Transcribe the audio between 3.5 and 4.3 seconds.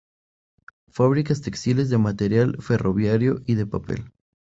de papel.